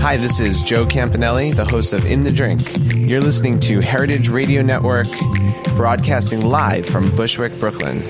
[0.00, 2.60] Hi, this is Joe Campanale, the host of In the Drink.
[2.94, 5.06] You're listening to Heritage Radio Network,
[5.76, 8.02] broadcasting live from Bushwick, Brooklyn.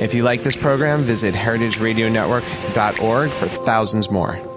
[0.00, 4.51] If you like this program, visit heritageradionetwork.org for thousands more.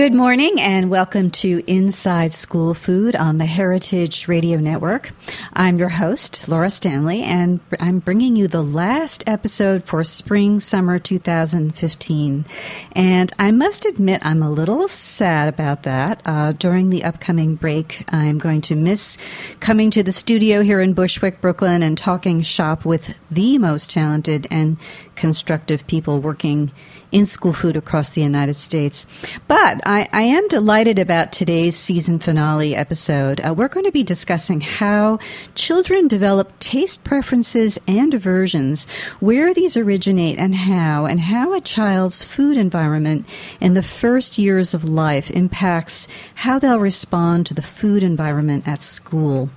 [0.00, 5.10] Good morning and welcome to Inside School Food on the Heritage Radio Network.
[5.52, 10.98] I'm your host, Laura Stanley, and I'm bringing you the last episode for spring summer
[10.98, 12.46] 2015.
[12.92, 16.22] And I must admit, I'm a little sad about that.
[16.24, 19.18] Uh, during the upcoming break, I'm going to miss
[19.60, 24.46] coming to the studio here in Bushwick, Brooklyn, and talking shop with the most talented
[24.50, 24.78] and
[25.14, 26.72] constructive people working
[27.12, 29.06] in school food across the United States.
[29.46, 33.40] But I, I am delighted about today's season finale episode.
[33.40, 35.18] Uh, we're going to be discussing how
[35.56, 38.86] children develop taste preferences and aversions,
[39.18, 44.74] where these originate and how, and how a child's food environment in the first years
[44.74, 46.06] of life impacts
[46.36, 49.50] how they'll respond to the food environment at school.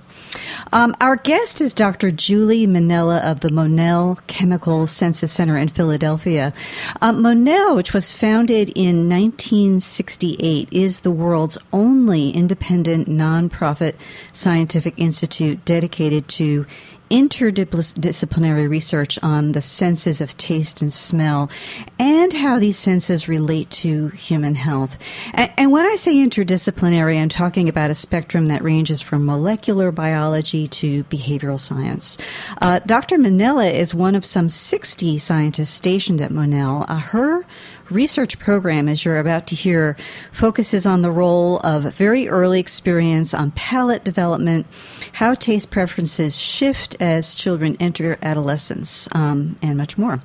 [0.72, 2.10] Um, our guest is Dr.
[2.10, 6.52] Julie Mennella of the Monell Chemical Senses Center in Philadelphia.
[7.00, 13.94] Um, Monell, which was founded in 1968, is the world's only independent nonprofit
[14.32, 16.66] scientific institute dedicated to
[17.14, 21.48] interdisciplinary research on the senses of taste and smell
[21.96, 24.98] and how these senses relate to human health.
[25.32, 29.92] And, and, when I say interdisciplinary, I'm talking about a spectrum that ranges from molecular
[29.92, 32.18] biology to behavioral science.
[32.60, 33.16] Uh, Dr.
[33.16, 36.84] Mennella is one of some 60 scientists stationed at Monell.
[36.88, 37.46] Uh, her
[37.90, 39.96] research program, as you're about to hear,
[40.32, 44.66] focuses on the role of very early experience on palate development,
[45.12, 50.20] how taste preferences shift as children enter adolescence, um, and much more.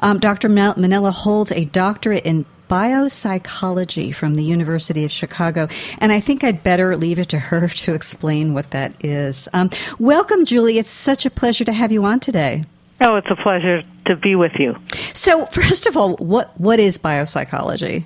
[0.00, 0.48] Um, Dr.
[0.48, 5.68] Mennella holds a doctorate in biopsychology from the University of Chicago.
[5.98, 9.48] And I think I'd better leave it to her to explain what that is.
[9.52, 10.78] Um, welcome, Julie.
[10.78, 12.64] It's such a pleasure to have you on today.
[13.00, 14.76] Oh, it's a pleasure to be with you.
[15.14, 18.04] So, first of all, what what is biopsychology?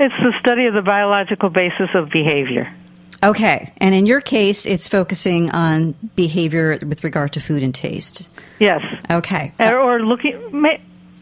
[0.00, 2.74] It's the study of the biological basis of behavior.
[3.22, 8.28] Okay, and in your case, it's focusing on behavior with regard to food and taste.
[8.58, 8.80] Yes.
[9.08, 9.52] Okay.
[9.60, 10.32] Or, or looking,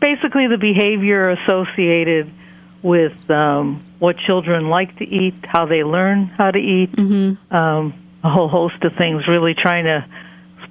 [0.01, 2.33] basically, the behavior associated
[2.83, 7.55] with um, what children like to eat, how they learn how to eat, mm-hmm.
[7.55, 7.93] um,
[8.25, 9.29] a whole host of things.
[9.29, 10.07] Really trying to,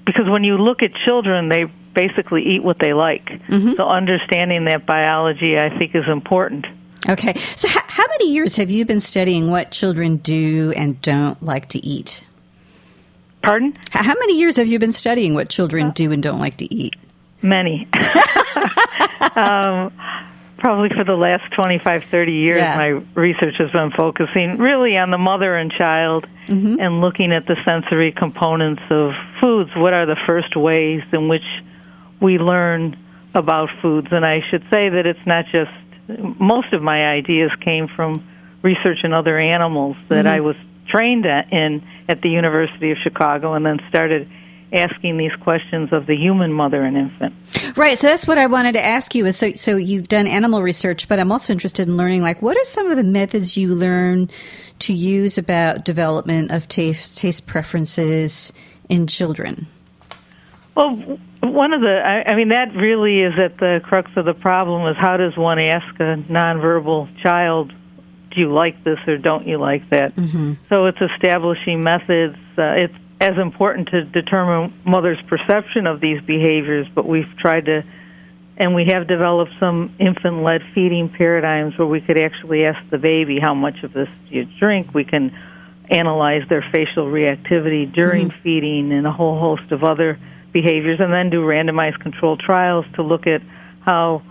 [0.08, 3.26] because when you look at children, they basically eat what they like.
[3.26, 3.74] Mm-hmm.
[3.78, 6.66] So understanding that biology, I think, is important.
[7.08, 7.38] Okay.
[7.56, 11.70] So, h- how many years have you been studying what children do and don't like
[11.70, 12.26] to eat?
[13.42, 13.70] Pardon?
[13.78, 16.58] H- how many years have you been studying what children uh, do and don't like
[16.58, 16.96] to eat?
[17.42, 17.88] Many.
[19.36, 19.94] um,
[20.58, 22.76] probably for the last 25, 30 years, yeah.
[22.76, 26.80] my research has been focusing really on the mother and child mm-hmm.
[26.80, 29.70] and looking at the sensory components of foods.
[29.76, 31.46] What are the first ways in which
[32.22, 32.98] we learn
[33.34, 34.08] about foods.
[34.12, 35.72] And I should say that it's not just
[36.40, 38.28] most of my ideas came from
[38.62, 40.36] research in other animals that mm-hmm.
[40.36, 40.56] I was
[40.88, 44.28] trained at, in at the University of Chicago, and then started
[44.74, 47.34] asking these questions of the human mother and infant.
[47.76, 47.98] Right.
[47.98, 49.26] So that's what I wanted to ask you.
[49.26, 52.58] Is so so you've done animal research, but I'm also interested in learning like what
[52.58, 54.30] are some of the methods you learn
[54.80, 58.52] to use about development of taste taste preferences
[58.90, 59.68] in children.
[60.76, 64.34] Well, one of the I, I mean that really is at the crux of the
[64.34, 67.72] problem is how does one ask a nonverbal child
[68.32, 70.16] do you like this or don't you like that?
[70.16, 70.54] Mm-hmm.
[70.70, 72.36] So it's establishing methods.
[72.58, 77.84] Uh, it's as important to determine mother's perception of these behaviors, but we've tried to,
[78.58, 82.98] and we have developed some infant led feeding paradigms where we could actually ask the
[82.98, 84.94] baby how much of this do you drink.
[84.94, 85.36] We can
[85.90, 88.44] analyze their facial reactivity during mm-hmm.
[88.44, 90.20] feeding and a whole host of other
[90.52, 93.42] behaviors, and then do randomized controlled trials to look at
[93.82, 94.22] how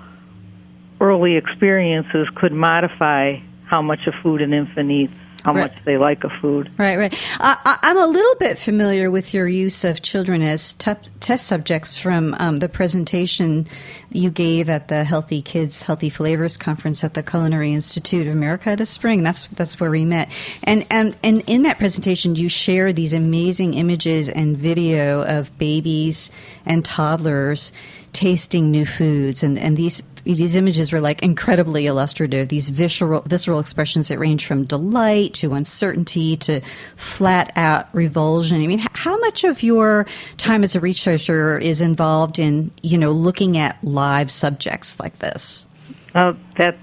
[1.00, 3.36] early experiences could modify
[3.66, 5.12] how much a food an infant eats
[5.44, 5.72] how right.
[5.72, 6.70] much they like a food.
[6.78, 7.14] Right, right.
[7.40, 11.96] Uh, I'm a little bit familiar with your use of children as t- test subjects
[11.96, 13.66] from um, the presentation
[14.10, 18.74] you gave at the Healthy Kids, Healthy Flavors conference at the Culinary Institute of America
[18.76, 19.22] this spring.
[19.22, 20.30] That's that's where we met.
[20.64, 26.30] And and and in that presentation, you share these amazing images and video of babies
[26.66, 27.72] and toddlers
[28.12, 30.02] tasting new foods and, and these
[30.34, 32.48] these images were like incredibly illustrative.
[32.48, 36.60] These visceral visceral expressions that range from delight to uncertainty to
[36.96, 38.62] flat out revulsion.
[38.62, 43.12] I mean how much of your time as a researcher is involved in you know
[43.12, 45.66] looking at live subjects like this?
[46.14, 46.76] Oh that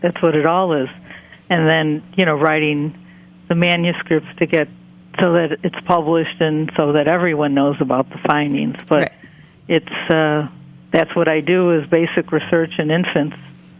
[0.00, 0.88] that's what it all is.
[1.50, 2.96] And then you know writing
[3.48, 4.68] the manuscripts to get
[5.20, 8.76] so that it's published and so that everyone knows about the findings.
[8.88, 9.12] But right.
[9.68, 10.48] it's uh
[10.94, 13.36] that's what I do is basic research in infants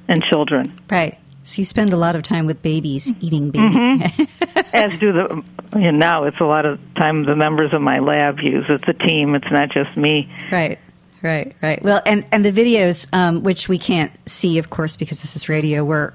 [0.08, 0.78] and children.
[0.90, 1.16] Right.
[1.44, 3.74] So you spend a lot of time with babies eating baby.
[3.74, 4.58] Mm-hmm.
[4.72, 5.42] As do the
[5.76, 8.64] you know, now it's a lot of time the members of my lab use.
[8.68, 9.34] It's a team.
[9.34, 10.28] It's not just me.
[10.50, 10.78] Right.
[11.22, 11.82] Right, right.
[11.82, 15.48] Well, and, and the videos, um, which we can't see, of course, because this is
[15.48, 16.12] radio, were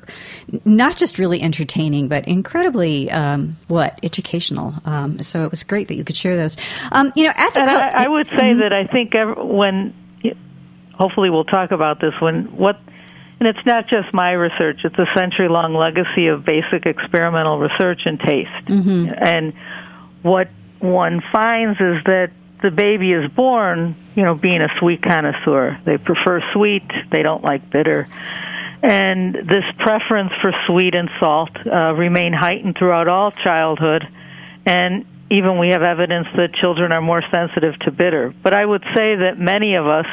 [0.65, 4.75] not just really entertaining, but incredibly, um, what, educational.
[4.85, 6.57] Um, so it was great that you could share those.
[6.91, 7.69] Um, you know, ethical.
[7.69, 8.59] And I, I would say mm-hmm.
[8.59, 9.13] that I think
[9.49, 9.95] when
[10.99, 12.77] hopefully we'll talk about this when what
[13.39, 18.01] and it's not just my research it's a century long legacy of basic experimental research
[18.05, 18.65] in taste.
[18.67, 19.13] Mm-hmm.
[19.17, 19.53] and
[20.21, 20.49] what
[20.79, 22.31] one finds is that
[22.61, 25.79] the baby is born you know being a sweet connoisseur.
[25.85, 28.07] They prefer sweet they don't like bitter.
[28.81, 34.07] And this preference for sweet and salt uh, remain heightened throughout all childhood.
[34.65, 38.33] And even we have evidence that children are more sensitive to bitter.
[38.41, 40.05] But i would say that many of us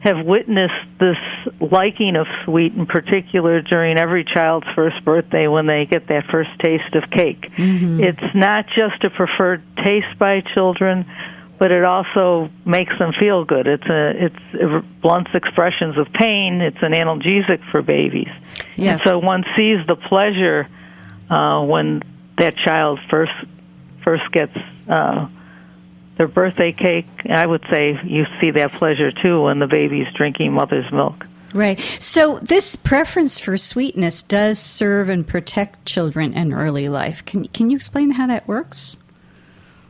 [0.00, 1.16] have witnessed this
[1.60, 6.50] liking of sweet in particular during every child's first birthday when they get that first
[6.62, 7.42] taste of cake.
[7.56, 8.02] Mm-hmm.
[8.04, 11.04] It's not just a preferred taste by children,
[11.58, 13.66] but it also makes them feel good.
[13.66, 16.60] It's a it's it blunts expressions of pain.
[16.60, 18.30] It's an analgesic for babies.
[18.76, 18.92] Yeah.
[18.92, 20.68] And so one sees the pleasure
[21.28, 22.02] uh, when
[22.38, 23.32] that child first
[24.04, 24.56] first gets
[24.88, 25.26] uh,
[26.18, 30.52] their birthday cake, I would say you see that pleasure too when the baby's drinking
[30.52, 31.24] mother's milk.
[31.54, 31.80] Right.
[31.98, 37.24] So this preference for sweetness does serve and protect children in early life.
[37.24, 38.96] Can can you explain how that works?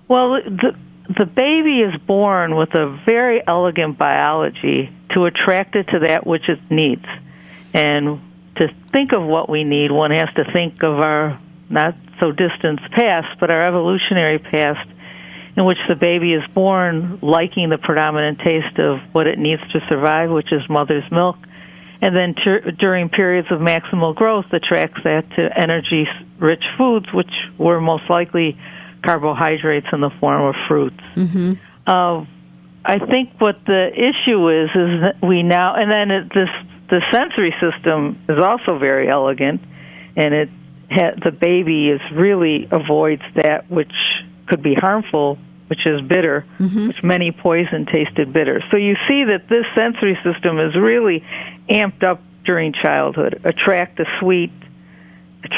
[0.06, 0.76] Well, the
[1.18, 6.48] the baby is born with a very elegant biology to attract it to that which
[6.48, 7.06] it needs.
[7.72, 8.20] And
[8.56, 11.40] to think of what we need, one has to think of our
[11.70, 14.86] not so distant past, but our evolutionary past
[15.58, 19.80] in which the baby is born liking the predominant taste of what it needs to
[19.88, 21.36] survive, which is mother's milk,
[22.00, 26.06] and then ter- during periods of maximal growth attracts that to energy
[26.38, 28.56] rich foods, which were most likely
[29.04, 31.02] carbohydrates in the form of fruits.
[31.16, 31.54] Mm-hmm.
[31.84, 32.24] Uh,
[32.84, 36.48] I think what the issue is is that we now, and then it, this
[36.88, 39.60] the sensory system is also very elegant,
[40.14, 40.48] and it
[40.88, 43.92] ha- the baby is really avoids that which
[44.46, 45.36] could be harmful
[45.68, 46.88] which is bitter, mm-hmm.
[46.88, 48.62] which many poison tasted bitter.
[48.70, 51.24] So you see that this sensory system is really
[51.68, 53.40] amped up during childhood.
[53.44, 54.52] Attract the sweet,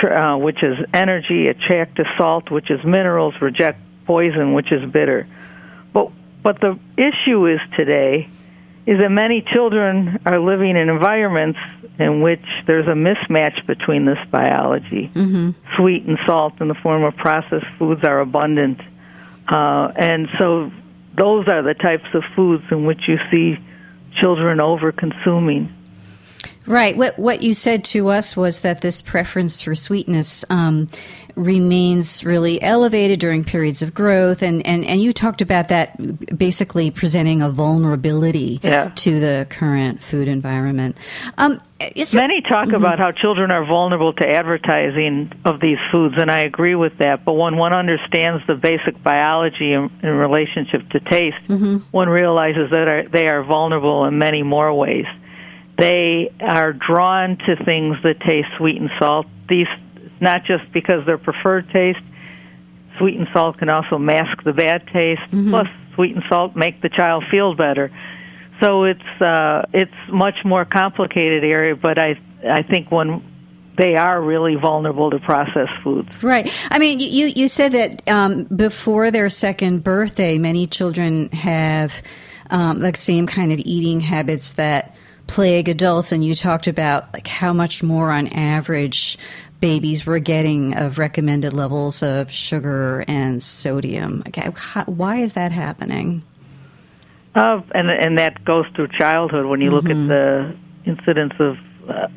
[0.02, 1.46] uh, which is energy.
[1.46, 3.34] Attract the salt, which is minerals.
[3.40, 5.28] Reject poison, which is bitter.
[5.92, 6.10] But
[6.42, 8.28] but the issue is today
[8.86, 11.58] is that many children are living in environments
[11.98, 15.10] in which there's a mismatch between this biology.
[15.14, 15.50] Mm-hmm.
[15.76, 18.80] Sweet and salt in the form of processed foods are abundant
[19.50, 20.70] uh, and so
[21.16, 23.56] those are the types of foods in which you see
[24.20, 25.74] children over consuming.
[26.70, 26.96] Right.
[26.96, 30.86] What what you said to us was that this preference for sweetness um,
[31.34, 36.92] remains really elevated during periods of growth, and, and, and you talked about that basically
[36.92, 38.90] presenting a vulnerability yeah.
[38.94, 40.96] to the current food environment.
[41.38, 41.60] Um,
[42.14, 42.74] Many talk mm-hmm.
[42.74, 47.24] about how children are vulnerable to advertising of these foods, and I agree with that.
[47.24, 51.78] But when one understands the basic biology in, in relationship to taste, mm-hmm.
[51.90, 55.06] one realizes that are, they are vulnerable in many more ways.
[55.80, 59.26] They are drawn to things that taste sweet and salt.
[59.48, 59.66] These
[60.20, 61.98] not just because their preferred taste.
[62.98, 65.22] Sweet and salt can also mask the bad taste.
[65.22, 65.50] Mm-hmm.
[65.50, 67.90] Plus, sweet and salt make the child feel better.
[68.60, 73.24] So it's uh, it's much more complicated area, but I I think when
[73.78, 76.22] they are really vulnerable to processed foods.
[76.22, 76.52] Right.
[76.70, 82.02] I mean, you you said that um, before their second birthday, many children have
[82.50, 84.94] um, the same kind of eating habits that
[85.26, 89.18] plague adults, and you talked about like how much more on average
[89.60, 94.22] babies were getting of recommended levels of sugar and sodium.
[94.28, 96.22] Okay, how, why is that happening?
[97.34, 99.46] Uh, and and that goes through childhood.
[99.46, 99.76] When you mm-hmm.
[99.76, 100.08] look at mm-hmm.
[100.08, 100.56] the
[100.90, 101.56] incidence of
[101.88, 102.08] uh,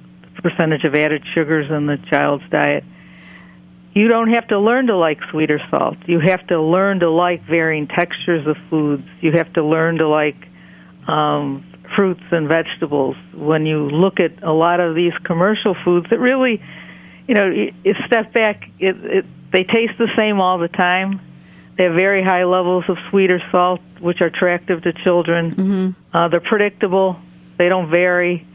[0.42, 2.84] percentage of added sugars in the child's diet,
[3.94, 5.98] you don't have to learn to like sweet or salt.
[6.08, 9.08] You have to learn to like varying textures of foods.
[9.22, 10.48] You have to learn to like
[11.08, 11.66] um,
[11.96, 13.16] fruits and vegetables.
[13.34, 16.62] When you look at a lot of these commercial foods, it really
[17.28, 21.22] you know, you, you step back, it, it, they taste the same all the time.
[21.78, 25.56] They have very high levels of sweet or salt, which are attractive to children.
[25.56, 26.16] Mm-hmm.
[26.16, 27.20] Uh, they're predictable.
[27.58, 28.46] They don't vary.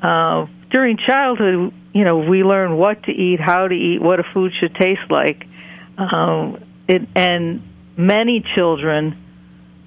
[0.00, 4.24] Uh, during childhood, you know, we learn what to eat, how to eat, what a
[4.32, 5.44] food should taste like.
[5.98, 7.62] Um, it, and
[7.96, 9.18] many children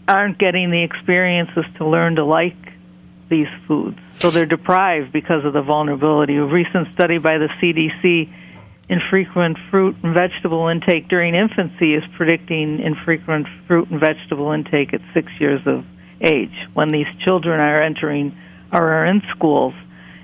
[0.08, 2.56] aren't getting the experiences to learn to like
[3.30, 3.98] these foods.
[4.20, 6.36] So they're deprived because of the vulnerability.
[6.36, 8.32] A recent study by the CDC
[8.88, 15.02] infrequent fruit and vegetable intake during infancy is predicting infrequent fruit and vegetable intake at
[15.14, 15.84] six years of
[16.22, 18.38] age when these children are entering
[18.72, 19.74] or are in schools.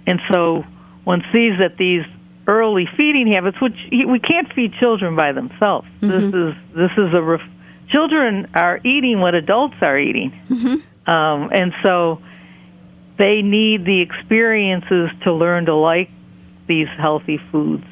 [0.05, 0.63] And so
[1.03, 2.03] one sees that these
[2.47, 5.87] early feeding habits, which we can't feed children by themselves.
[6.01, 6.09] Mm-hmm.
[6.09, 7.49] This is this is a ref-
[7.89, 11.09] children are eating what adults are eating, mm-hmm.
[11.11, 12.21] um, and so
[13.21, 16.09] they need the experiences to learn to like
[16.67, 17.85] these healthy foods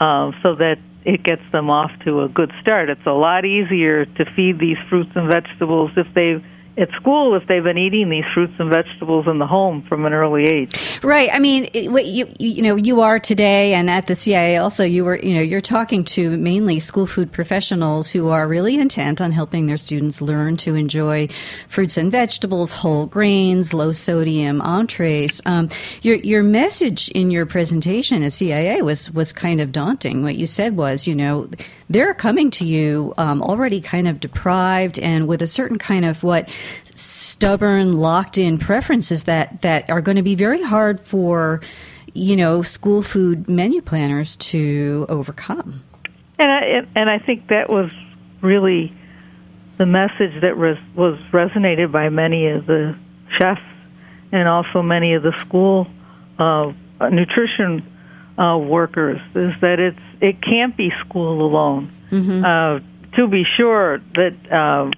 [0.00, 2.90] uh, so that it gets them off to a good start.
[2.90, 6.44] It's a lot easier to feed these fruits and vegetables if they
[6.76, 10.12] at school if they've been eating these fruits and vegetables in the home from an
[10.12, 11.00] early age.
[11.02, 11.30] Right.
[11.32, 15.04] I mean, what you you know you are today, and at the CIA also you
[15.04, 19.30] were you know you're talking to mainly school food professionals who are really intent on
[19.30, 21.28] helping their students learn to enjoy
[21.68, 25.40] fruits and vegetables, whole grains, low sodium entrees.
[25.46, 25.68] Um,
[26.02, 30.22] your your message in your presentation at CIA was was kind of daunting.
[30.22, 31.48] What you said was, you know,
[31.88, 36.22] they're coming to you um, already kind of deprived and with a certain kind of
[36.22, 36.48] what
[36.94, 41.60] stubborn, locked in preferences that, that are going to be very hard for,
[42.12, 45.82] you know, school food menu planners to overcome.
[46.38, 47.90] And I, and I think that was
[48.40, 48.92] really
[49.78, 52.96] the message that res, was resonated by many of the
[53.38, 53.60] chefs
[54.32, 55.86] and also many of the school
[56.38, 56.72] uh,
[57.10, 57.90] nutrition
[58.38, 61.92] uh, workers is that it's it can't be school alone.
[62.10, 62.44] Mm-hmm.
[62.44, 62.80] Uh,
[63.16, 64.90] to be sure that uh,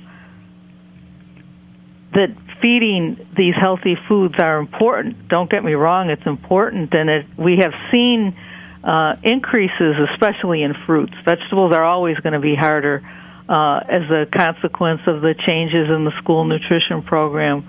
[2.12, 5.28] that feeding these healthy foods are important.
[5.28, 8.36] Don't get me wrong; it's important, and it, we have seen
[8.84, 11.14] uh, increases, especially in fruits.
[11.25, 13.02] Vegetables are always going to be harder
[13.48, 17.68] uh, as a consequence of the changes in the school nutrition program.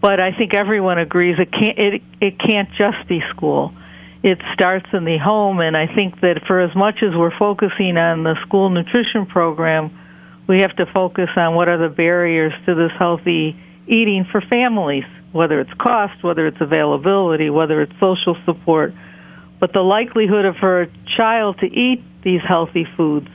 [0.00, 3.74] But I think everyone agrees it can't it, it can't just be school
[4.22, 5.60] it starts in the home.
[5.60, 9.96] And I think that for as much as we're focusing on the school nutrition program,
[10.46, 13.58] we have to focus on what are the barriers to this healthy
[13.90, 18.94] eating for families, whether it's cost, whether it's availability, whether it's social support.
[19.58, 23.28] But the likelihood of a child to eat these healthy foods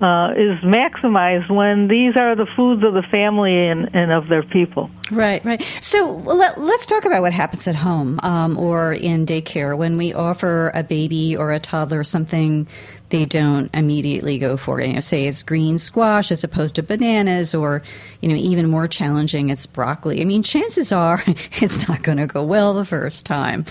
[0.00, 4.42] uh, is maximized when these are the foods of the family and, and of their
[4.42, 4.90] people.
[5.10, 5.62] Right, right.
[5.82, 10.14] So let, us talk about what happens at home um, or in daycare when we
[10.14, 12.66] offer a baby or a toddler something
[13.10, 14.80] they don't immediately go for.
[14.80, 14.88] it.
[14.88, 17.82] You know, say it's green squash as opposed to bananas, or
[18.20, 20.20] you know, even more challenging, it's broccoli.
[20.20, 21.22] I mean, chances are
[21.60, 23.64] it's not going to go well the first time.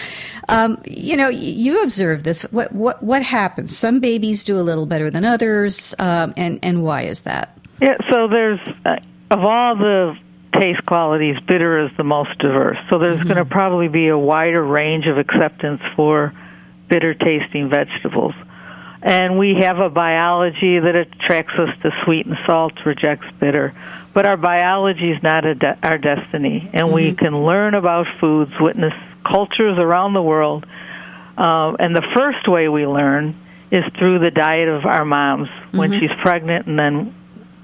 [0.48, 2.43] Um, you know, you observe this.
[2.51, 3.77] What what what happens?
[3.77, 7.58] Some babies do a little better than others, um, and and why is that?
[7.81, 7.98] Yeah.
[8.10, 8.98] So there's uh,
[9.31, 10.15] of all the
[10.60, 12.77] taste qualities, bitter is the most diverse.
[12.89, 13.27] So there's mm-hmm.
[13.27, 16.34] going to probably be a wider range of acceptance for
[16.89, 18.34] bitter tasting vegetables.
[19.01, 23.73] And we have a biology that attracts us to sweet and salt, rejects bitter.
[24.13, 26.69] But our biology is not de- our destiny.
[26.73, 26.95] And mm-hmm.
[26.95, 30.65] we can learn about foods, witness cultures around the world.
[31.37, 33.39] Uh, and the first way we learn
[33.71, 35.77] is through the diet of our moms mm-hmm.
[35.77, 37.15] when she's pregnant and then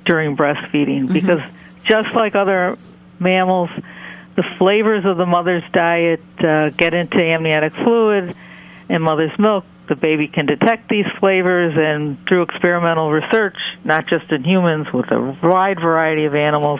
[0.05, 1.05] during breastfeeding.
[1.05, 1.13] Mm-hmm.
[1.13, 1.41] Because
[1.83, 2.77] just like other
[3.19, 3.69] mammals,
[4.37, 8.35] the flavors of the mother's diet uh, get into amniotic fluid
[8.87, 14.31] and mother's milk the baby can detect these flavors and through experimental research, not just
[14.31, 16.79] in humans, with a wide variety of animals,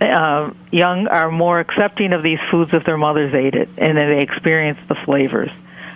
[0.00, 4.18] uh, young are more accepting of these foods if their mothers ate it and they
[4.18, 5.50] experience the flavors.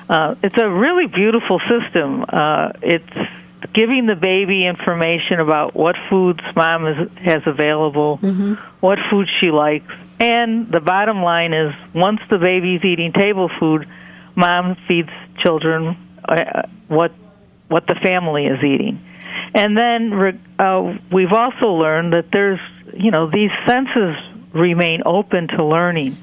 [0.08, 2.24] Uh, it's a really beautiful system.
[2.28, 8.54] Uh, it's giving the baby information about what foods mom is, has available, mm-hmm.
[8.80, 13.88] what foods she likes, and the bottom line is once the baby's eating table food,
[14.34, 15.10] mom feeds
[15.42, 15.96] children
[16.28, 17.12] uh, what
[17.68, 19.00] what the family is eating.
[19.54, 22.60] And then uh, we've also learned that there's,
[22.94, 24.16] you know, these senses
[24.52, 26.16] remain open to learning.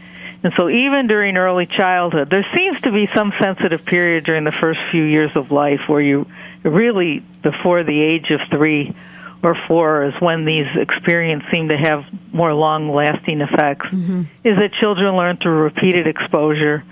[0.44, 4.52] And so even during early childhood, there seems to be some sensitive period during the
[4.52, 6.28] first few years of life where you
[6.64, 8.96] really, before the age of three
[9.42, 12.04] or four, is when these experiences seem to have
[12.34, 14.22] more long lasting effects, mm-hmm.
[14.44, 16.84] is that children learn through repeated exposure.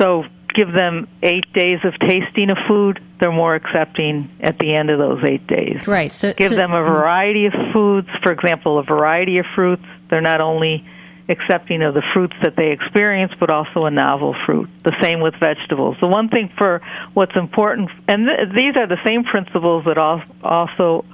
[0.00, 0.24] So
[0.54, 4.98] give them eight days of tasting of food, they're more accepting at the end of
[4.98, 5.86] those eight days.
[5.86, 6.12] Right.
[6.12, 8.08] So give so, them a variety of foods.
[8.22, 9.84] For example, a variety of fruits.
[10.10, 10.86] They're not only
[11.28, 14.68] accepting of the fruits that they experience, but also a novel fruit.
[14.84, 15.96] The same with vegetables.
[16.00, 16.80] The one thing for
[17.12, 21.04] what's important, and th- these are the same principles that also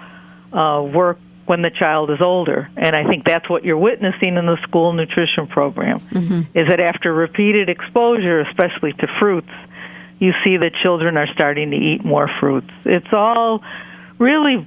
[0.52, 2.70] uh, work when the child is older.
[2.76, 6.58] And I think that's what you're witnessing in the school nutrition program mm-hmm.
[6.58, 9.50] is that after repeated exposure, especially to fruits,
[10.18, 12.70] you see that children are starting to eat more fruits.
[12.84, 13.62] It's all
[14.18, 14.66] really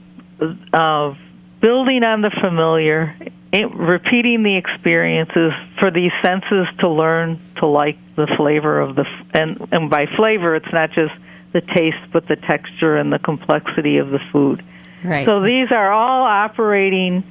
[0.73, 1.15] uh,
[1.61, 3.15] building on the familiar,
[3.51, 9.05] it, repeating the experiences for these senses to learn to like the flavor of the
[9.33, 11.13] and and by flavor it's not just
[11.53, 14.63] the taste but the texture and the complexity of the food.
[15.07, 15.27] Right.
[15.27, 17.23] So these are all operating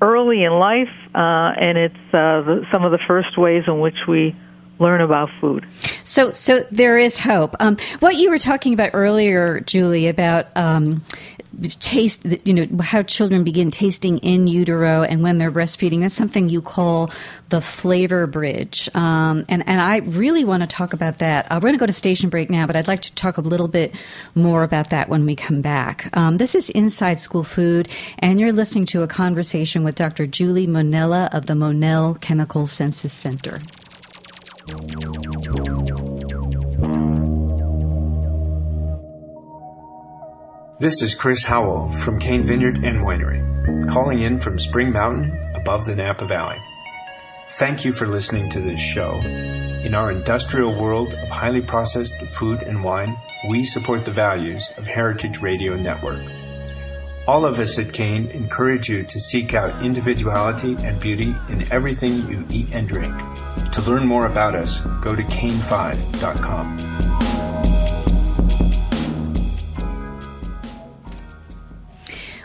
[0.00, 3.96] early in life, uh, and it's uh, the, some of the first ways in which
[4.06, 4.36] we
[4.78, 5.66] learn about food.
[6.04, 7.54] So, so there is hope.
[7.60, 11.02] Um, what you were talking about earlier, Julie, about um,
[11.80, 16.00] taste, you know, how children begin tasting in utero and when they're breastfeeding.
[16.00, 17.10] That's something you call
[17.48, 18.88] the flavor bridge.
[18.94, 21.46] Um, and, and I really want to talk about that.
[21.50, 23.42] Uh, we're going to go to station break now, but I'd like to talk a
[23.42, 23.94] little bit
[24.34, 26.08] more about that when we come back.
[26.16, 30.26] Um, this is Inside School Food, and you're listening to a conversation with Dr.
[30.26, 33.58] Julie Mennella of the Monell Chemical Senses Center.
[40.78, 45.84] This is Chris Howell from Cain Vineyard and Winery, calling in from Spring Mountain above
[45.84, 46.56] the Napa Valley.
[47.46, 49.16] Thank you for listening to this show.
[49.20, 53.14] In our industrial world of highly processed food and wine,
[53.50, 56.22] we support the values of Heritage Radio Network.
[57.26, 62.28] All of us at Cain encourage you to seek out individuality and beauty in everything
[62.28, 63.14] you eat and drink.
[63.72, 67.33] To learn more about us, go to cain5.com.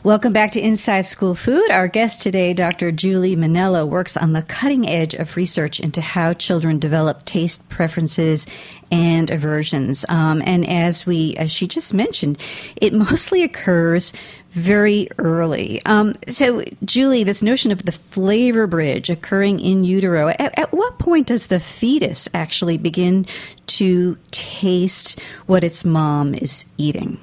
[0.09, 1.69] Welcome back to Inside School Food.
[1.69, 2.91] Our guest today, Dr.
[2.91, 8.47] Julie Mennella, works on the cutting edge of research into how children develop taste preferences
[8.89, 10.05] and aversions.
[10.09, 12.39] Um, and as we, as she just mentioned,
[12.77, 14.11] it mostly occurs
[14.49, 15.79] very early.
[15.85, 20.97] Um, so, Julie, this notion of the flavor bridge occurring in utero, at, at what
[20.97, 23.27] point does the fetus actually begin
[23.67, 27.19] to taste what its mom is eating?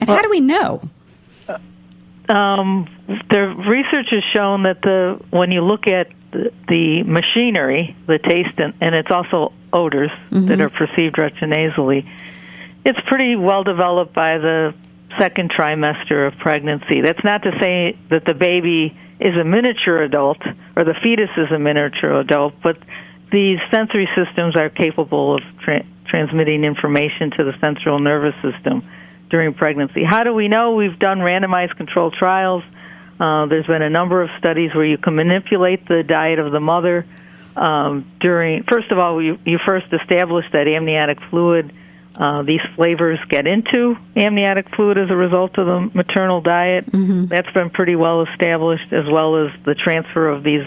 [0.00, 0.82] And well, how do we know?
[2.28, 2.88] Um,
[3.30, 8.58] the research has shown that the when you look at the, the machinery, the taste,
[8.58, 10.46] and, and it's also odors mm-hmm.
[10.48, 12.08] that are perceived retronasally,
[12.84, 14.74] it's pretty well developed by the
[15.18, 17.00] second trimester of pregnancy.
[17.00, 20.38] That's not to say that the baby is a miniature adult
[20.76, 22.76] or the fetus is a miniature adult, but
[23.32, 28.86] these sensory systems are capable of tra- transmitting information to the central nervous system
[29.30, 30.02] during pregnancy.
[30.04, 30.74] How do we know?
[30.74, 32.62] We've done randomized controlled trials.
[33.18, 36.60] Uh, there's been a number of studies where you can manipulate the diet of the
[36.60, 37.06] mother
[37.56, 38.64] um, during.
[38.64, 41.72] First of all, you, you first establish that amniotic fluid.
[42.14, 46.86] Uh, these flavors get into amniotic fluid as a result of the maternal diet.
[46.86, 47.26] Mm-hmm.
[47.26, 50.62] That's been pretty well established, as well as the transfer of these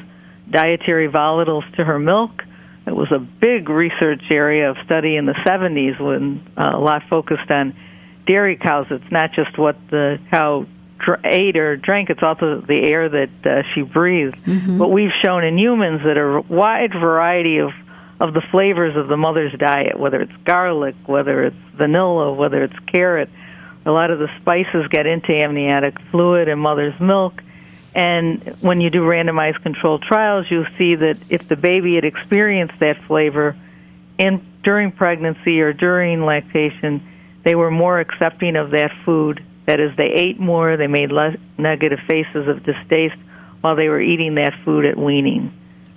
[0.49, 2.43] dietary volatiles to her milk.
[2.85, 7.03] It was a big research area of study in the 70s when uh, a lot
[7.09, 7.75] focused on
[8.29, 8.85] dairy cows.
[8.91, 10.67] It's not just what the cow
[10.99, 14.37] dr- ate or drank; it's also the air that uh, she breathed.
[14.45, 14.77] Mm-hmm.
[14.77, 17.71] But we've shown in humans that a wide variety of
[18.19, 22.77] of the flavors of the mother's diet, whether it's garlic, whether it's vanilla, whether it's
[22.91, 23.29] carrot,
[23.85, 27.41] a lot of the spices get into amniotic fluid in mother's milk.
[27.95, 32.75] And when you do randomized controlled trials, you'll see that if the baby had experienced
[32.81, 33.55] that flavor
[34.17, 37.01] in during pregnancy or during lactation,
[37.43, 39.43] they were more accepting of that food.
[39.65, 43.15] That is, they ate more, they made less negative faces of distaste
[43.62, 45.54] while they were eating that food at weaning.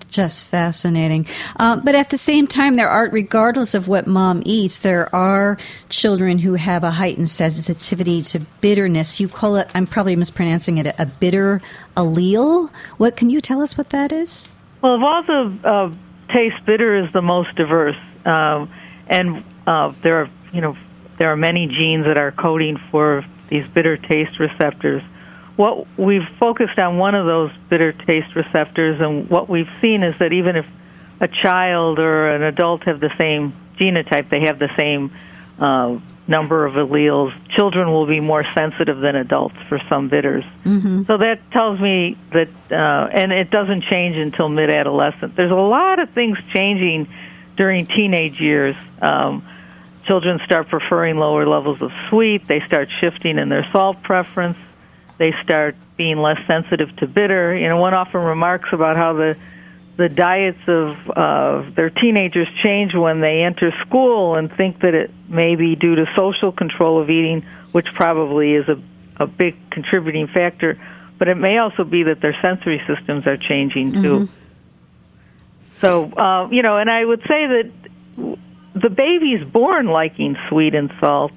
[0.09, 1.27] Just fascinating.
[1.57, 5.57] Um, but at the same time, there are, regardless of what mom eats, there are
[5.89, 9.21] children who have a heightened sensitivity to bitterness.
[9.21, 11.63] You call it, I'm probably mispronouncing it, a bitter
[11.97, 12.71] allele.
[12.99, 14.49] What can you tell us what that is?
[14.83, 15.95] Well, of all the uh,
[16.35, 18.71] tastes, bitter is the most diverse, um,
[19.07, 20.77] and uh, there are you know
[21.23, 25.03] there are many genes that are coding for these bitter taste receptors
[25.57, 30.19] what we've focused on one of those bitter taste receptors, and what we've seen is
[30.19, 30.67] that even if
[31.21, 35.13] a child or an adult have the same genotype, they have the same
[35.59, 37.33] uh, number of alleles.
[37.51, 40.45] Children will be more sensitive than adults for some bitters.
[40.65, 41.05] Mm-hmm.
[41.05, 45.37] So that tells me that, uh, and it doesn't change until mid adolescent.
[45.37, 47.13] There's a lot of things changing
[47.57, 48.75] during teenage years.
[49.01, 49.47] Um,
[50.07, 54.59] children start preferring lower levels of sweet, they start shifting in their salt preference
[55.23, 57.57] they start being less sensitive to bitter.
[57.57, 59.37] You know, one often remarks about how the
[59.97, 65.13] the diets of uh, their teenagers change when they enter school and think that it
[65.29, 68.83] may be due to social control of eating, which probably is a,
[69.23, 70.77] a big contributing factor.
[71.19, 74.19] But it may also be that their sensory systems are changing too.
[74.19, 74.35] Mm-hmm.
[75.83, 77.71] So, uh, you know, and I would say that
[78.75, 81.33] the baby's born liking sweet and salt.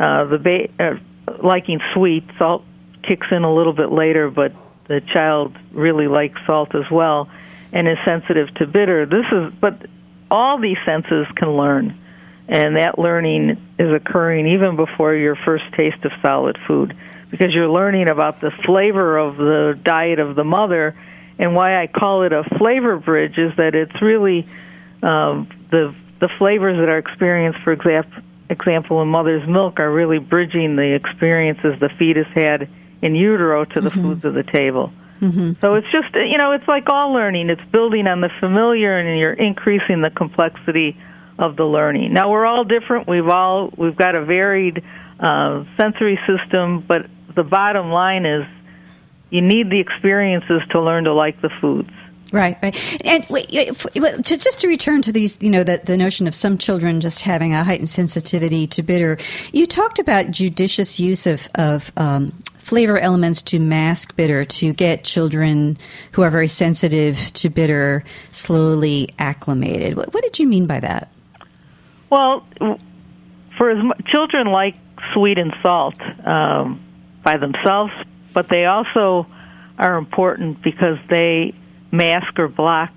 [0.00, 2.64] Uh, the ba- uh, liking sweet, salt
[3.02, 4.52] kicks in a little bit later, but
[4.88, 7.30] the child really likes salt as well
[7.72, 9.06] and is sensitive to bitter.
[9.06, 9.86] This is, but
[10.30, 11.98] all these senses can learn,
[12.48, 16.96] and that learning is occurring even before your first taste of solid food
[17.30, 20.94] because you're learning about the flavor of the diet of the mother.
[21.36, 24.46] And why I call it a flavor bridge is that it's really
[25.02, 30.18] um, the the flavors that are experienced, for example, example in mother's milk, are really
[30.18, 32.66] bridging the experiences the fetus had
[33.02, 34.02] in utero to the mm-hmm.
[34.02, 34.90] foods of the table.
[35.20, 35.60] Mm-hmm.
[35.60, 37.50] So it's just you know it's like all learning.
[37.50, 40.96] It's building on the familiar, and you're increasing the complexity
[41.38, 42.14] of the learning.
[42.14, 43.06] Now we're all different.
[43.06, 44.82] We've all we've got a varied
[45.20, 47.04] uh, sensory system, but
[47.36, 48.44] the bottom line is
[49.28, 51.92] you need the experiences to learn to like the foods.
[52.34, 53.04] Right, right.
[53.04, 56.58] And wait, to, just to return to these, you know, the, the notion of some
[56.58, 59.18] children just having a heightened sensitivity to bitter,
[59.52, 65.04] you talked about judicious use of, of um, flavor elements to mask bitter to get
[65.04, 65.78] children
[66.10, 69.96] who are very sensitive to bitter slowly acclimated.
[69.96, 71.12] What, what did you mean by that?
[72.10, 72.44] Well,
[73.56, 74.74] for as much, children like
[75.12, 76.84] sweet and salt um,
[77.22, 77.92] by themselves,
[78.32, 79.28] but they also
[79.78, 81.54] are important because they
[81.94, 82.90] mask or block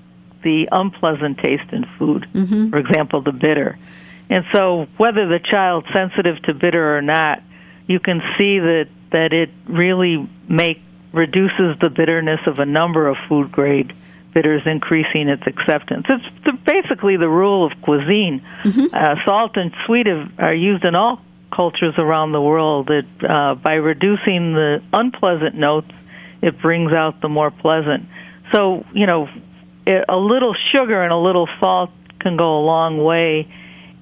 [0.43, 2.27] the unpleasant taste in food.
[2.33, 2.69] Mm-hmm.
[2.69, 3.77] For example, the bitter.
[4.29, 7.41] And so, whether the child's sensitive to bitter or not,
[7.87, 10.81] you can see that that it really make
[11.13, 13.93] reduces the bitterness of a number of food grade
[14.33, 16.05] bitters, increasing its acceptance.
[16.09, 18.45] It's the, basically the rule of cuisine.
[18.63, 18.93] Mm-hmm.
[18.93, 21.21] Uh, salt and sweet have, are used in all
[21.55, 22.87] cultures around the world.
[22.87, 25.91] That uh, by reducing the unpleasant notes,
[26.41, 28.05] it brings out the more pleasant.
[28.53, 29.27] So you know,
[29.87, 33.47] a little sugar and a little salt can go a long way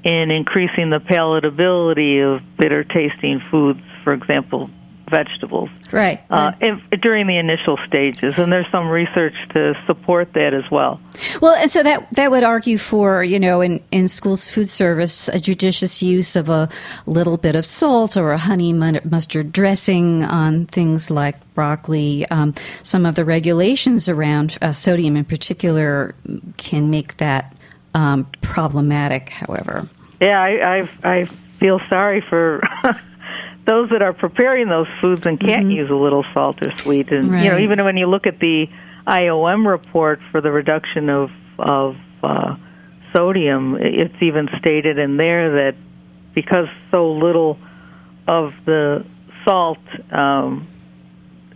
[0.03, 3.81] in increasing the palatability of bitter tasting foods.
[4.03, 4.69] For example,
[5.09, 5.69] vegetables.
[5.91, 6.21] Right.
[6.29, 10.99] Uh, if, during the initial stages, and there's some research to support that as well.
[11.41, 15.27] Well, and so that that would argue for you know in in schools food service
[15.29, 16.69] a judicious use of a
[17.05, 22.27] little bit of salt or a honey mustard dressing on things like broccoli.
[22.29, 26.15] Um, some of the regulations around uh, sodium, in particular,
[26.57, 27.55] can make that
[27.93, 29.29] um, problematic.
[29.29, 29.87] However.
[30.19, 31.25] Yeah, I I, I
[31.59, 32.61] feel sorry for.
[33.65, 35.71] those that are preparing those foods and can't mm-hmm.
[35.71, 37.43] use a little salt or sweet, and right.
[37.43, 38.67] you know, even when you look at the
[39.07, 42.55] IOM report for the reduction of of uh,
[43.13, 45.75] sodium, it's even stated in there that
[46.33, 47.57] because so little
[48.27, 49.05] of the
[49.43, 49.79] salt
[50.11, 50.67] um,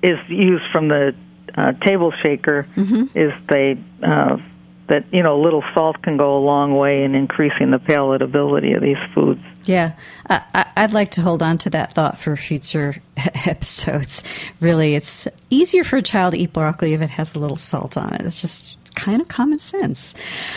[0.01, 1.15] is used from the
[1.55, 3.17] uh, table shaker mm-hmm.
[3.17, 4.37] is they uh,
[4.87, 8.75] that you know a little salt can go a long way in increasing the palatability
[8.75, 9.43] of these foods.
[9.69, 9.91] Yeah,
[10.27, 12.95] I, would like to hold on to that thought for future
[13.45, 14.23] episodes.
[14.62, 17.95] Really, it's easier for a child to eat broccoli if it has a little salt
[17.95, 18.21] on it.
[18.21, 20.15] It's just kind of common sense.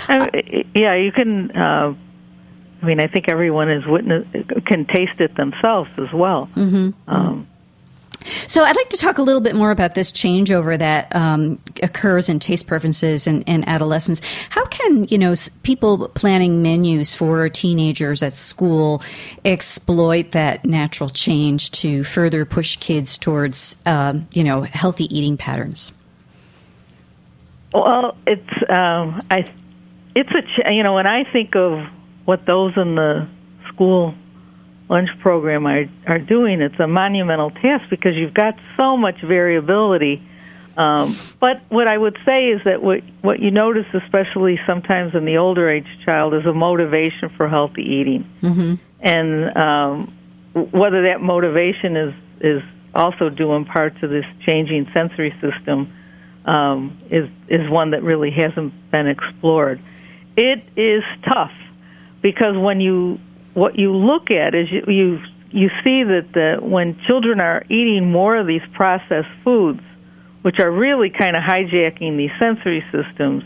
[0.08, 0.28] Uh,
[0.74, 1.50] yeah, you can.
[1.50, 1.94] Uh,
[2.80, 4.26] I mean, I think everyone is witness
[4.66, 6.48] can taste it themselves as well.
[6.56, 6.90] Mm-hmm.
[7.06, 7.46] Um,
[8.46, 12.28] so I'd like to talk a little bit more about this changeover that um, occurs
[12.28, 14.20] in taste preferences in, in, adolescence.
[14.50, 19.02] How can you know people planning menus for teenagers at school
[19.44, 25.92] exploit that natural change to further push kids towards um, you know healthy eating patterns?
[27.72, 29.50] Well, it's um, I
[30.14, 31.86] it's a you know when I think of
[32.24, 33.28] what those in the
[33.68, 34.14] school
[34.92, 36.60] lunch program are, are doing.
[36.60, 40.22] It's a monumental task because you've got so much variability.
[40.76, 45.24] Um, but what I would say is that what what you notice, especially sometimes in
[45.24, 48.74] the older age child, is a motivation for healthy eating, mm-hmm.
[49.00, 50.14] and um,
[50.54, 52.62] whether that motivation is is
[52.94, 55.92] also due in part to this changing sensory system
[56.46, 59.78] um, is is one that really hasn't been explored.
[60.36, 61.52] It is tough
[62.22, 63.18] because when you
[63.54, 65.18] what you look at is you you,
[65.50, 69.80] you see that the, when children are eating more of these processed foods,
[70.42, 73.44] which are really kind of hijacking these sensory systems,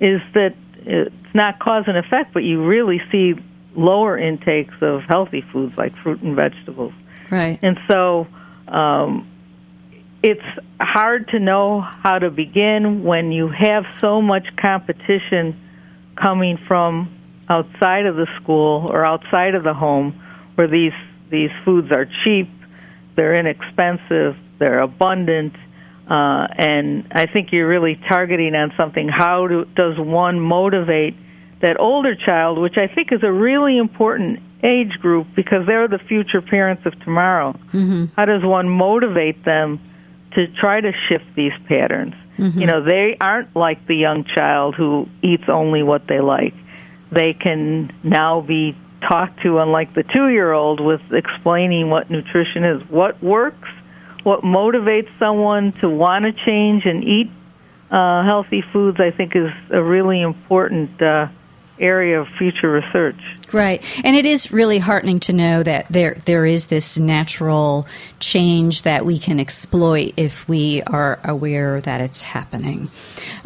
[0.00, 0.54] is that
[0.86, 3.34] it's not cause and effect, but you really see
[3.74, 6.92] lower intakes of healthy foods like fruit and vegetables.
[7.30, 7.58] Right.
[7.62, 8.26] And so
[8.68, 9.28] um,
[10.22, 10.42] it's
[10.80, 15.60] hard to know how to begin when you have so much competition
[16.16, 17.10] coming from
[17.48, 20.20] outside of the school or outside of the home
[20.54, 20.92] where these
[21.30, 22.48] these foods are cheap,
[23.16, 25.54] they're inexpensive, they're abundant,
[26.08, 29.08] uh, and I think you're really targeting on something.
[29.08, 31.16] How do, does one motivate
[31.62, 35.98] that older child, which I think is a really important age group because they're the
[35.98, 37.52] future parents of tomorrow?
[37.72, 38.06] Mm-hmm.
[38.16, 39.80] How does one motivate them
[40.34, 42.14] to try to shift these patterns?
[42.38, 42.60] Mm-hmm.
[42.60, 46.54] You know, they aren't like the young child who eats only what they like
[47.14, 48.76] they can now be
[49.08, 53.68] talked to, unlike the two year old, with explaining what nutrition is, what works,
[54.22, 57.30] what motivates someone to want to change and eat
[57.90, 61.28] uh, healthy foods, I think is a really important uh,
[61.78, 63.16] area of future research.
[63.52, 67.86] Right, and it is really heartening to know that there there is this natural
[68.20, 72.90] change that we can exploit if we are aware that it's happening.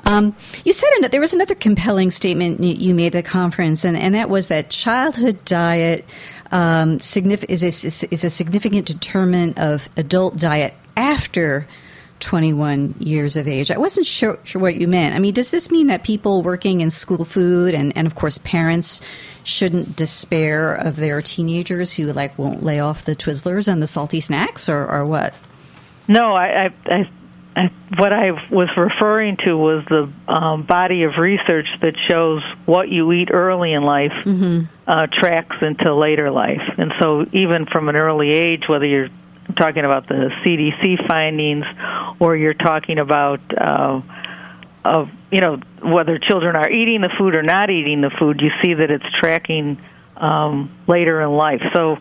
[0.05, 3.97] Um, you said that there was another compelling statement you made at the conference, and,
[3.97, 6.05] and that was that childhood diet
[6.51, 11.67] um, is, a, is a significant determinant of adult diet after
[12.21, 13.71] 21 years of age.
[13.71, 15.15] I wasn't sure, sure, what you meant.
[15.15, 18.39] I mean, does this mean that people working in school food and, and of course
[18.39, 19.01] parents
[19.45, 24.21] shouldn't despair of their teenagers who like won't lay off the Twizzlers and the salty
[24.21, 25.35] snacks or, or what?
[26.07, 27.11] No, I, I, I,
[27.57, 32.89] I what I was referring to was the um, body of research that shows what
[32.89, 34.65] you eat early in life mm-hmm.
[34.87, 36.63] uh, tracks into later life.
[36.77, 39.09] And so even from an early age, whether you're
[39.57, 41.65] talking about the CDC findings,
[42.21, 44.01] or you're talking about uh,
[44.85, 48.51] of you know whether children are eating the food or not eating the food, you
[48.63, 49.81] see that it's tracking
[50.17, 51.63] um, later in life.
[51.75, 51.97] So,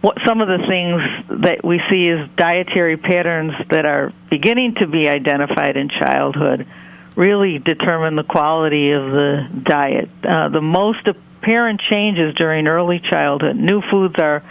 [0.00, 4.86] what some of the things that we see is dietary patterns that are beginning to
[4.86, 6.66] be identified in childhood
[7.14, 10.08] really determine the quality of the diet.
[10.24, 13.56] Uh, the most apparent changes during early childhood.
[13.56, 14.42] New foods are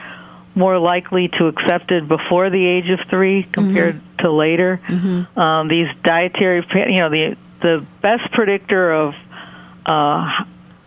[0.56, 4.18] more likely to accept it before the age of three compared mm-hmm.
[4.18, 4.82] to later.
[4.88, 5.40] Mm-hmm.
[5.40, 9.14] Um, these dietary, you know, the the best predictor of
[9.86, 10.28] uh,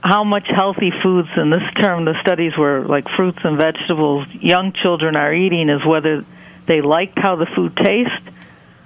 [0.03, 4.73] how much healthy foods, in this term, the studies were like fruits and vegetables, young
[4.83, 6.25] children are eating is whether
[6.67, 8.13] they liked how the food tastes,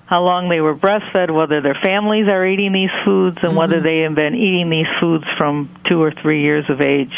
[0.06, 3.58] how long they were breastfed, whether their families are eating these foods, and mm-hmm.
[3.58, 7.14] whether they have been eating these foods from two or three years of age.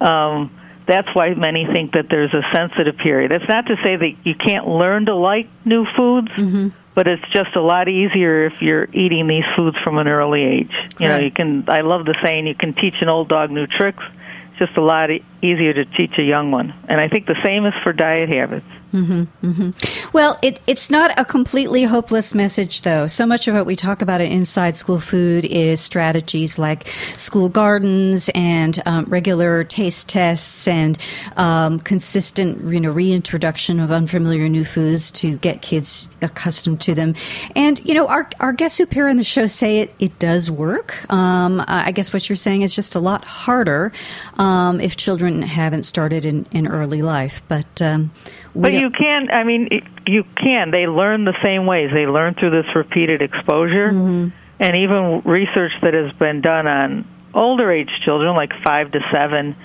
[0.00, 0.50] Um,
[0.86, 3.32] that's why many think that there's a sensitive period.
[3.32, 6.68] It's not to say that you can't learn to like new foods, mm-hmm.
[6.94, 10.72] but it's just a lot easier if you're eating these foods from an early age.
[10.98, 11.18] You right.
[11.18, 11.64] know, you can.
[11.68, 14.02] I love the saying, you can teach an old dog new tricks.
[14.50, 15.10] It's just a lot
[15.42, 16.72] easier to teach a young one.
[16.88, 18.66] And I think the same is for diet habits.
[18.92, 20.08] Mm-hmm, mm-hmm.
[20.12, 23.06] Well, it, it's not a completely hopeless message, though.
[23.06, 27.48] So much of what we talk about in Inside School Food is strategies like school
[27.48, 30.98] gardens and um, regular taste tests and
[31.38, 37.14] um, consistent, you know, reintroduction of unfamiliar new foods to get kids accustomed to them.
[37.56, 40.50] And you know, our our guests who appear on the show say it it does
[40.50, 41.10] work.
[41.10, 43.90] Um, I guess what you're saying is just a lot harder
[44.36, 47.80] um, if children haven't started in, in early life, but.
[47.80, 48.10] Um,
[48.54, 49.70] but you can, I mean,
[50.06, 50.70] you can.
[50.70, 51.90] They learn the same ways.
[51.94, 53.90] They learn through this repeated exposure.
[53.90, 54.28] Mm-hmm.
[54.60, 59.56] And even research that has been done on older age children, like five to seven,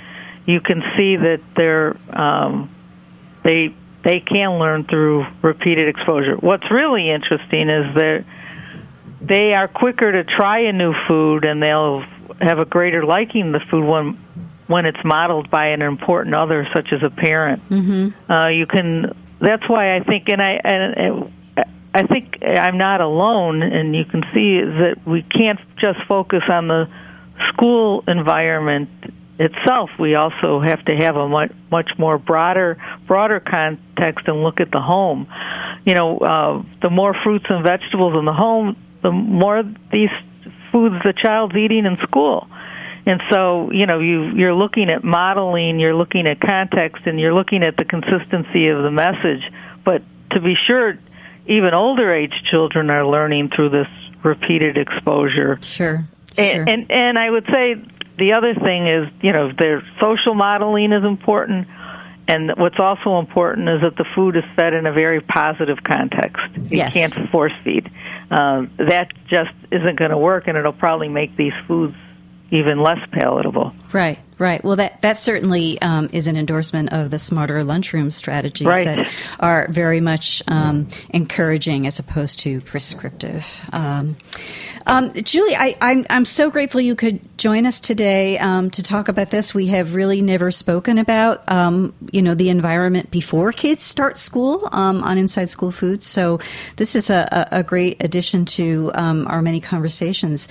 [0.45, 2.73] you can see that they're, um,
[3.43, 6.35] they, they can learn through repeated exposure.
[6.37, 8.25] What's really interesting is that
[9.21, 12.03] they are quicker to try a new food and they'll
[12.39, 14.17] have a greater liking the food when
[14.67, 17.67] when it's modeled by an important other, such as a parent.
[17.69, 18.31] Mm-hmm.
[18.31, 19.15] Uh, you can.
[19.39, 21.33] That's why I think, and I and.
[21.93, 26.67] I think I'm not alone, and you can see that we can't just focus on
[26.67, 26.85] the
[27.49, 28.89] school environment
[29.39, 29.89] itself.
[29.99, 32.77] We also have to have a much much more broader
[33.07, 35.27] broader context and look at the home.
[35.85, 40.09] You know, uh, the more fruits and vegetables in the home, the more these
[40.71, 42.47] foods the child's eating in school.
[43.07, 47.33] And so, you know, you you're looking at modeling, you're looking at context, and you're
[47.33, 49.49] looking at the consistency of the message.
[49.85, 50.99] But to be sure,
[51.47, 53.87] even older age children are learning through this
[54.23, 55.57] repeated exposure.
[55.61, 56.05] Sure.
[56.37, 56.65] And, sure.
[56.67, 57.75] and and I would say
[58.17, 61.69] the other thing is, you know, their social modeling is important.
[62.27, 66.43] And what's also important is that the food is fed in a very positive context.
[66.55, 66.93] You yes.
[66.93, 67.89] can't force feed.
[68.29, 71.95] Uh, that just isn't going to work, and it'll probably make these foods
[72.51, 73.73] even less palatable.
[73.93, 74.19] Right.
[74.39, 74.63] Right.
[74.63, 78.85] Well, that that certainly um, is an endorsement of the smarter lunchroom strategies right.
[78.85, 83.47] that are very much um, encouraging as opposed to prescriptive.
[83.73, 84.15] Um,
[84.85, 88.83] um Julie, I, am I'm, I'm so grateful you could join us today um, to
[88.83, 89.55] talk about this.
[89.55, 94.69] We have really never spoken about um, you know the environment before kids start school
[94.71, 96.05] on Inside School Foods.
[96.05, 96.39] So
[96.75, 100.47] this is a, a great addition to our many conversations.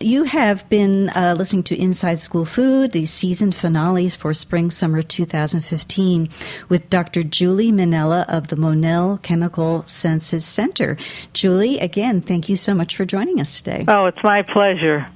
[0.00, 5.02] you have been uh, listening to Inside School Foods the season finales for spring summer
[5.02, 6.28] 2015
[6.68, 7.22] with Dr.
[7.22, 10.96] Julie Mennella of the Monell Chemical Senses Center.
[11.32, 13.84] Julie, again, thank you so much for joining us today.
[13.88, 15.08] Oh, it's my pleasure.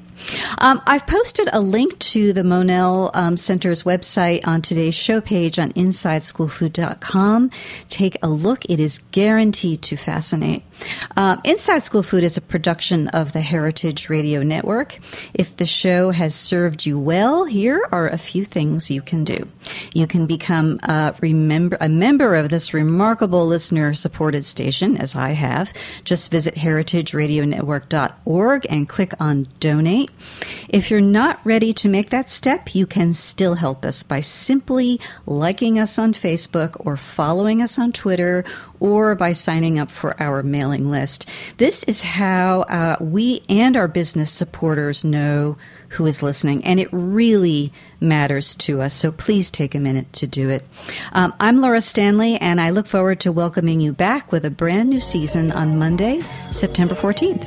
[0.59, 5.59] Um, I've posted a link to the Monell um, Center's website on today's show page
[5.59, 7.51] on InsideSchoolFood.com.
[7.89, 8.65] Take a look.
[8.67, 10.63] It is guaranteed to fascinate.
[11.17, 14.99] Uh, Inside School Food is a production of the Heritage Radio Network.
[15.35, 19.47] If the show has served you well, here are a few things you can do.
[19.93, 25.31] You can become a, remember, a member of this remarkable listener supported station, as I
[25.33, 25.73] have.
[26.05, 30.11] Just visit heritageradionetwork.org and click on donate.
[30.69, 34.99] If you're not ready to make that step, you can still help us by simply
[35.27, 38.45] liking us on Facebook or following us on Twitter
[38.83, 41.29] or by signing up for our mailing list.
[41.59, 45.57] This is how uh, we and our business supporters know
[45.91, 48.93] who is listening, and it really matters to us.
[48.93, 50.65] So please take a minute to do it.
[51.13, 54.91] Um, I'm Laura Stanley, and I look forward to welcoming you back with a brand
[54.91, 56.19] new season on Monday,
[56.51, 57.47] September 14th.